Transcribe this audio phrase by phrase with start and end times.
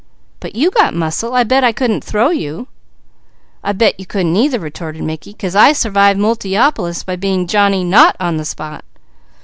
[0.39, 1.35] "But you got muscle.
[1.35, 2.67] I bet I couldn't throw you!"
[3.63, 8.15] "I bet you couldn't either," retorted Mickey, "'cause I survived Multiopolis by being Johnny not
[8.19, 8.83] on the spot!